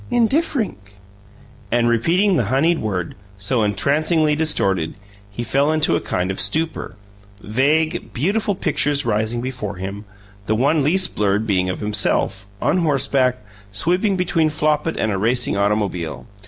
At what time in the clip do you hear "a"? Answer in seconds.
5.95-6.01, 15.11-15.19